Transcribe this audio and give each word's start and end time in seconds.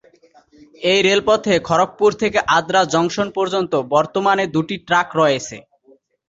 এই 0.83 0.99
রেলপথে 1.07 1.53
খড়গপুর 1.67 2.11
থেকে 2.21 2.39
আদ্রা 2.57 2.81
জংশন 2.93 3.27
পর্যন্ত 3.37 3.73
বর্তমানে 3.93 4.43
দুটি 4.55 4.75
ট্র্যাক 4.87 5.09
রয়েছে। 5.19 5.57